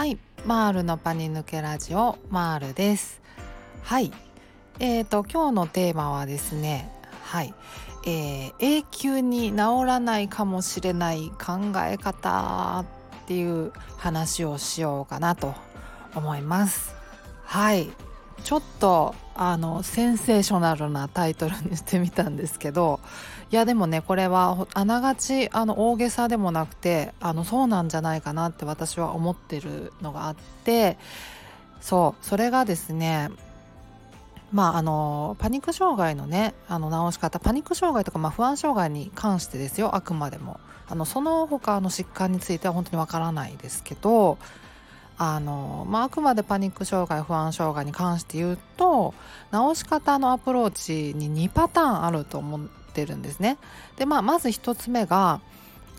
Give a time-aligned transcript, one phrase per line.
[0.00, 0.16] はい。
[0.46, 3.20] マールのパニ抜けラジオマールです。
[3.82, 4.10] はい。
[4.78, 6.90] えーと今日のテーマはですね
[7.22, 7.52] はい。
[8.06, 12.82] えー、永久に治らないかもしれない考え方
[13.24, 15.54] っていう話をしようかなと
[16.14, 16.94] 思います。
[17.44, 17.90] はい。
[18.40, 23.00] ちょっとあのセンセーショナルなタイトルにしてみたんですけど
[23.50, 30.98] いやでもねこれはあながちあの大げさでもなくてあのそうなんじゃないかなって私は思ってるのがあって
[31.80, 33.30] そうそれがですね
[34.52, 40.60] まああのパニック障害のねあの治し方パニック障害とか、まあ、不安障害に関してですよあくまでも。
[40.90, 44.38] あのその他の疾患については本当にわからないですけど
[45.22, 49.12] あの、まあ、あくまでパニック障害不安障害に関して言うと
[49.52, 52.60] 治し方のアプローチに2パターンあると思っ
[52.94, 53.58] てるんですね。
[53.96, 55.42] で、まあ、まず1つ目が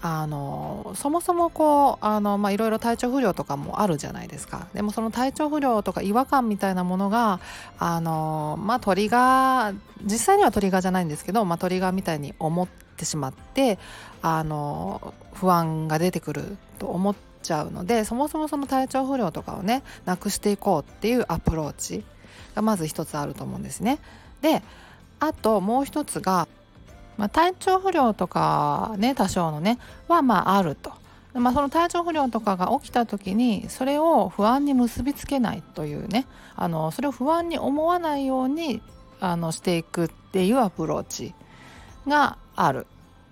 [0.00, 7.40] あのそもそもこうあの、まあ、いろいろ体調不良とかもあるじゃないですかでもその体調不良とか違和感みたいなものが
[7.78, 13.78] あの、まあ、トリガー実際にはトリガーじゃないんですけど、まあ、トリガーみたいに思ってしまって
[14.22, 22.04] あの不安が出てくると思ってちゃうのでそもそもその体調不良とかをねなくしていこうっていうアプローチ
[22.54, 23.98] がまず一つあると思うんですね。
[24.42, 24.62] で
[25.18, 26.48] あともう一つが、
[27.16, 30.92] まあ、体調不良とかね多少のねはまああると。
[31.32, 38.82] まあ、その体調不良とかが起きた時にそれを不安に結びつけないというねあのそれを不安に思わないように
[39.20, 41.32] あのしていくっていうアプローチ
[42.08, 42.88] がある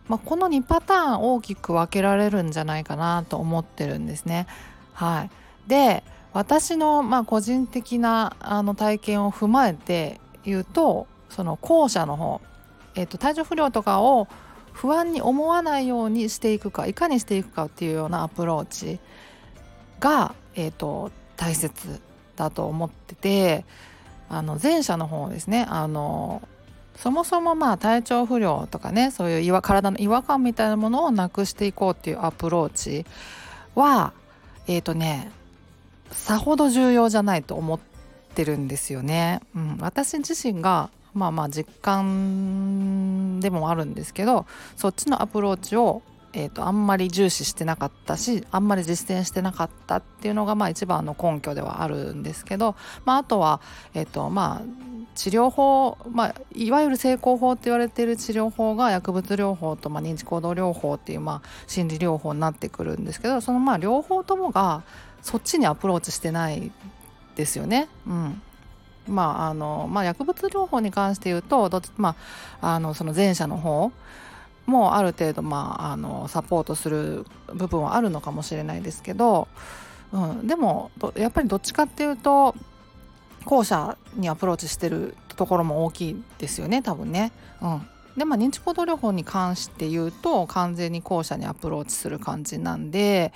[0.08, 4.46] まあ、この2パターン大きく分けられるんじゃないかなと思ってるんですね。
[4.94, 5.30] はい、
[5.68, 12.40] で私のまあ個人的なあの体験を踏まえて言うとその後者の方、
[12.94, 14.28] えー、と体調不良とかを
[14.72, 19.00] 不安に思わないようにしていくかいかにしていくかっていうようなアプローチ
[20.00, 22.00] が、えーと、大切
[22.36, 23.64] だと思ってて
[24.28, 26.42] あの前者の方ですねあの
[27.02, 33.06] そもそもまあ体調不良とかねそういう違体の違和感みたいなものをなくしていこうっていうアプローチ
[33.74, 34.12] は
[34.66, 35.30] えっ、ー、とね
[36.10, 37.80] さほど重要じゃないと思っ
[38.34, 39.40] てるんですよね。
[39.54, 46.02] うん、私自身がまあまあ実感でもあるんですけどそっちのアプローチを
[46.38, 53.60] えーと、あんまり重視してなかったしあんまり実践してなかったっていうのがまあ一番の根拠ではあるんですけど、まあ、あとは、
[53.92, 64.84] えーとまあ、治療法、まあ、いわゆる成功法って言われている治療法が薬物療法と、まあ、認知行動療法っていう、まあ、心理療法になってくるんですけどそのまあ両方ともが
[65.22, 66.70] そっちにアプローチしてない
[67.34, 67.88] ですよね。
[68.06, 68.42] うん
[69.08, 72.14] まああのまあ、薬物療法に関して言うとま
[72.60, 73.90] あ、あのその前者の方
[74.68, 77.24] もある程度、まあ、あのサポートする
[77.54, 79.48] 部分はあるのかもしれないですけど、
[80.12, 82.54] うん、でもやっぱりどっちかっていうと
[83.44, 87.32] 後者にアプローチしてるところも大きいですよね多分ね。
[87.62, 93.32] うんでまあ、認知行動療法に関して言うと完全に後者にアプローチする感じなんで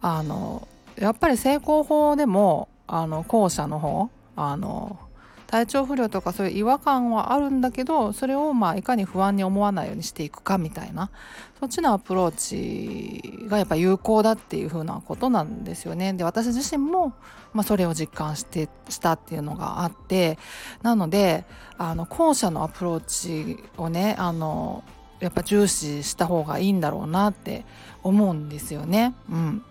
[0.00, 5.00] あのやっぱり成功法でもあの後者の方あの
[5.50, 11.10] 体調不良とかそういう違和感はあるんだけどそれをまあいかに不安に思わないようにしていくかみたいな
[11.58, 16.12] そっちのアプローチがやっぱ有効だっていうふうなことなんですよね。
[16.12, 17.14] で私自身も、
[17.52, 20.38] まあ、それを実感してしたっていうのがあって
[20.82, 21.44] なので
[21.78, 24.84] あの後者のアプローチをねあの
[25.18, 27.64] やっぱ重視した方がいいんだろうなって
[28.04, 29.14] 思うんですよね。
[29.28, 29.64] うん、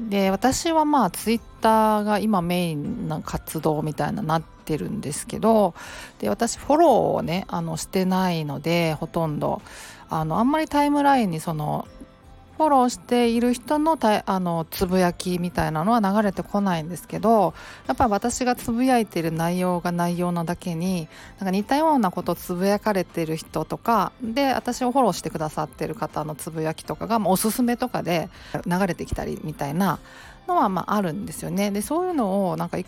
[0.00, 5.74] で私はまあツイッターが今メインな活動みたいななってるんですけど
[6.18, 9.62] で私フォローをねあのしてないのでほとんど。
[10.14, 11.88] あのあんまりタイムラインにその
[12.62, 17.54] フォローしている人のたあのつぶやきみたいなのは流れてこないんですけど
[17.88, 21.08] やっぱ私がつぶやいてる内容が内容なだけに
[21.40, 28.28] なんか似たようなことをつぶやかれてる人とかで私をフォローしてくださってる方のつぶやきとかがおすすめとかで
[28.64, 29.98] 流れてきたりみたいな
[30.46, 31.72] のはまああるんですよね。
[31.72, 32.84] でそういうのをなんかい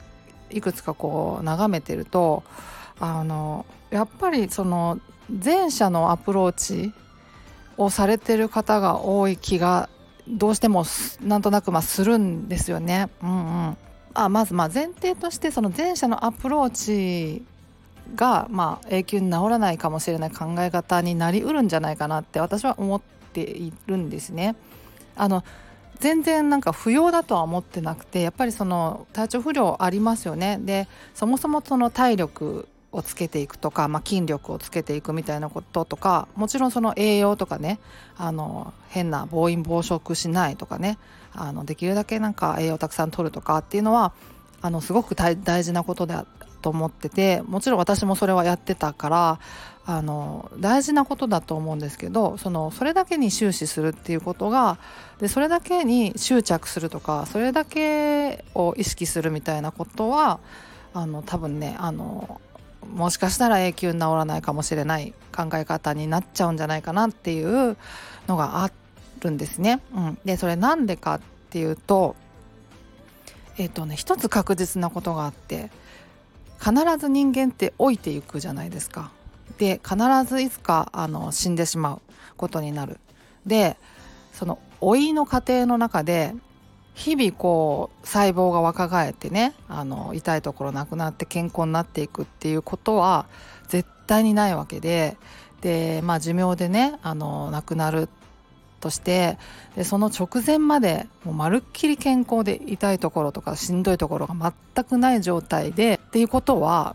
[0.60, 2.44] くつかこう眺めてると
[3.00, 6.92] あのやっぱりその前者のアプローチ
[7.76, 9.88] をされてる方が多い気が
[10.28, 10.84] どうしても
[11.22, 13.08] なんとなくまあするんですよね。
[13.22, 13.76] うんうん、
[14.14, 17.44] あまずまあ前提としてその前者のアプローチ
[18.14, 23.00] がまあ永久に治らないかもしれない考え方になりうるんじゃないかなって私は思っ
[23.32, 24.56] ているんですね。
[25.16, 25.44] あの
[26.00, 37.80] 全然なんか不要だとは思ってなくてやっぱりその体調不良ありますよねでそもそもその体力をつけていくとか、まあ、筋力をつけていくみたいなこととかもちろんその栄養とかね
[38.16, 40.98] あの変な暴飲暴食しないとかね
[41.32, 44.12] あのできるだけなんか栄養たくさん取るとかっていうのは
[44.62, 46.24] あのすごく大事なことだ
[46.62, 49.40] と思っててもちろん私もそれはやってたから
[49.86, 54.78] あの大事なことだと思うんですけどそのそれだけに終始するっていうことが
[55.20, 60.40] でそれだけに執着するとかそれだけを意識するみたいなことは
[60.94, 62.40] あの多分ねあの
[62.92, 67.76] もしかしたら永久に治らないかもしれない考え方になっちゃうんじゃないかなっていう
[68.26, 68.70] のがあ
[69.20, 69.80] るんですね。
[69.94, 71.20] うん、でそれなんでかっ
[71.50, 72.16] ていうと
[73.56, 75.70] えっ、とね一つ確実なことがあって
[76.58, 79.12] 必ず人間って老いていくじゃないですか。
[79.58, 79.96] で必
[80.26, 82.00] ずいつかあの死んでしまう
[82.36, 82.98] ことになる。
[83.46, 83.76] で
[84.32, 86.34] その老いの過程の中で
[86.94, 93.26] 日々こう細胞が若返ってねあの痛いところなくなって健康になっていくっていうことは
[93.68, 95.16] 絶対にないわけで
[95.60, 98.08] で、まあ、寿命でねあの亡くなる
[98.80, 99.38] として
[99.76, 106.94] でその直前までもうまるっきり健康で痛いところとかしんどいところが全くない状態でっていうことは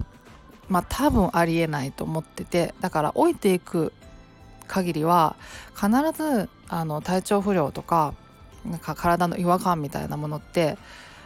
[0.70, 3.92] まあ多分ありえないと思っててだから老いていく
[4.68, 5.36] 限りは
[5.76, 8.14] 必ずあの体調不良とか
[8.66, 10.78] なんか体の違和感みたいなものって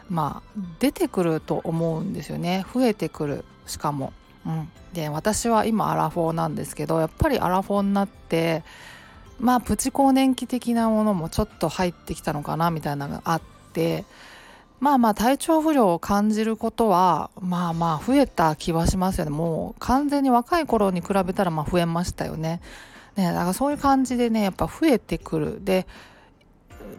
[0.09, 2.65] まあ出てくると思うんですよね。
[2.73, 3.45] 増えてくる。
[3.65, 4.13] しかも。
[4.45, 8.63] うん、で私は今アラフォーなんですけどやっぱりアラフォーになって
[9.39, 13.41] まあプチ更年期的なものもちょっと入ってきたのかなみたいなのがあっ
[13.71, 14.03] て
[14.79, 19.31] まあまあ体調不良を感じることはまあまあ増えた気はしますよね。
[19.31, 22.59] もう完全に若い頃に比べたらまあ増えましたよね。
[23.15, 25.63] ねだからそういう感じでねやっぱ増えてくる。
[25.63, 25.87] で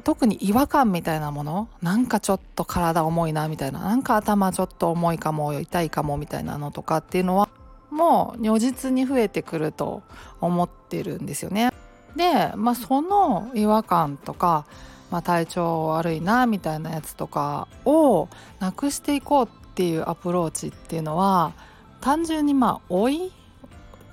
[0.02, 1.68] 特に違和感みたいなもの？
[1.82, 7.48] なんかちょっと体重いなみたいななんか頭ちょっと重いかも痛いかもみたいなのとかっていうのは
[7.90, 10.02] もう如実に増えてくると
[10.40, 11.70] 思ってるんですよね。
[12.16, 14.66] で、まあ、その違和感とか、
[15.10, 18.28] まあ、体調悪いなみたいなやつとかを
[18.60, 21.52] なくしていこうっていうアプローチっていうのは
[22.00, 23.32] 単純にまあ老い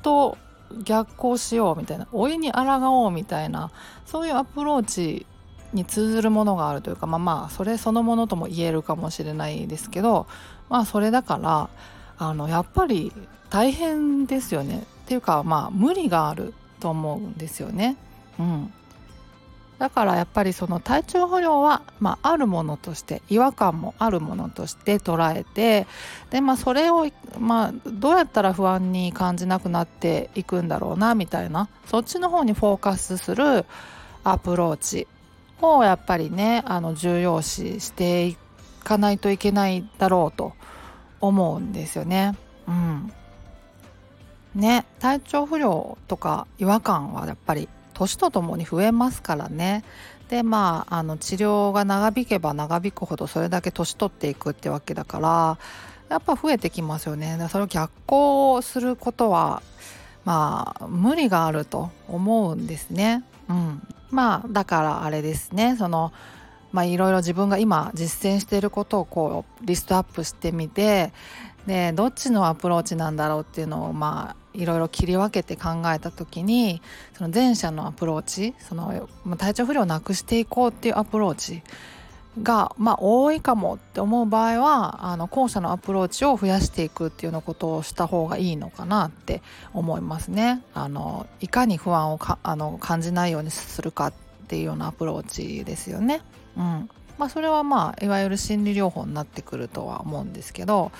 [0.01, 0.37] と
[0.83, 3.71] 逆行しようみたいな老いに抗おうみたいな
[4.05, 5.25] そういうアプローチ
[5.73, 10.27] に通ずるものがあるというかまあまあそれそのものとも言えるかもしれないですけど
[10.69, 11.69] まあそれだから
[12.17, 13.11] あのやっぱり
[13.49, 17.97] 大変ですよねっていうかまあ無理があると思うんですよね。
[18.39, 18.73] うん、
[19.81, 25.87] だからやっぱりその体調不良は、まあ、あるものとして違和感もあるものとして捉えて
[26.29, 27.07] で、まあ、それを、
[27.39, 33.65] まあ、どうやったら不安に感じなくなっていくんだろうなみたいなそっちの方にフォーカスする
[34.23, 35.07] アプローチ
[35.61, 38.37] をやっぱりねあの重要視してい
[38.83, 40.53] かないといけないだろうと
[41.19, 42.35] 思うんですよね。
[42.67, 43.11] うん。
[44.55, 49.83] ね体調不良とか違和感はやっぱり年とともに増えますからね。
[50.29, 55.57] でまああの治療が長引けば長引くほどそれだけ年取っていくってわけだから
[56.09, 57.37] やっぱ増えてきますよね。
[57.49, 59.61] それを逆行することは
[60.25, 63.23] まあ無理があると思うんですね。
[63.49, 63.87] うん。
[64.11, 65.75] まあだからあれですね。
[65.77, 66.11] その
[66.71, 71.11] まあいろいろ自分が今実践していることをこうリストアップしてみて
[71.67, 76.81] でどっちのアプローチなんだろうっていうのをまあいろいろ切り分けて考えた時に
[77.13, 81.61] その前者のアプローチその体調不良をなくしていこうっていうアプローチ
[82.41, 89.41] が、まあ、多いかもって思う場合はあの後者のアプローチを増やしていくっていうようなことをした方がいいのかなって
[89.73, 90.63] 思いますね。
[90.73, 94.13] あのいかに不安をかあの感じないようにするかっ
[94.47, 96.21] ていうようなアプローチですよね。
[96.57, 100.91] うんまあ、それはまあいわゆる心理療法になってくるとは思うんですけど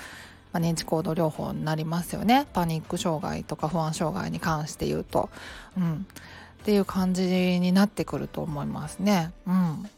[0.52, 5.30] まあ、認知行動療法になりますよねパニック障害とか不安障害に関して言うと、
[5.76, 6.06] うん、
[6.62, 9.32] っていう感じになってくると思いますね。
[9.46, 9.88] うん、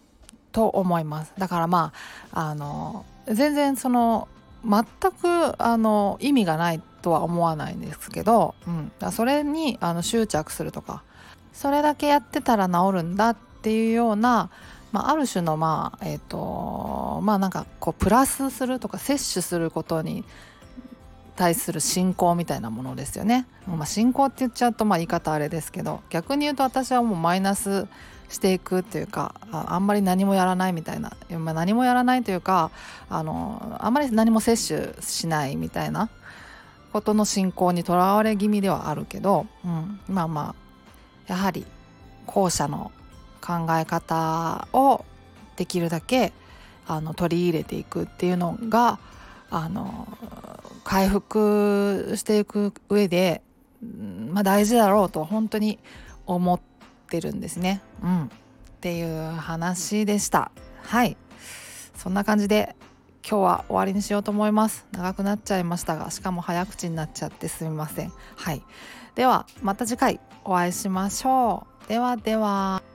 [0.54, 1.32] と思います。
[1.36, 1.92] だからま
[2.32, 4.28] ああの全然その
[4.64, 11.02] 全くあの意味がないとは思わないんですけど、うん、だそれにあの執着するとか
[11.52, 14.48] それだけやってたら治るんだっていうような
[14.92, 20.24] まあ、ある種のまあえっ、ー、とまあなんかこうプラスするとか摂取することに
[21.34, 23.48] 対する信仰みたいなものですよね。
[23.66, 27.88] まあ、信仰って言っちゃうとまあ言い方あれですけど逆に言うと私はもうマイナス
[28.34, 32.70] していくっていうかあんまり何もやらないみたいな、何もやらないというか
[33.08, 36.10] あのあんまり何も摂取しないみたいな。
[36.94, 40.54] ことの信仰にとらわれ気味ではあるけど、うん、まあま
[41.26, 41.66] あやはり
[42.24, 42.92] 後者の
[43.40, 45.04] 考え方を
[45.56, 46.32] できるだけ
[46.86, 49.00] あの取り入れていくっていうのが
[49.50, 50.06] あの
[50.84, 53.42] 回復していく上で、
[54.30, 55.80] まあ、大事だろうと本当に
[56.26, 56.73] 思って
[57.18, 57.80] ってるんですね。
[58.02, 58.28] うん、っ
[58.80, 60.50] ていう話でした。
[60.82, 61.16] はい。
[61.96, 62.74] そんな感じで
[63.28, 64.86] 今日は終わりにしようと思います。
[64.92, 68.12] 長くなっちゃいましたがしかも早口になっちゃってすみません。
[68.36, 68.62] はい。
[69.14, 71.88] ではまた次回お会いしましょう。
[71.88, 72.93] ではでは。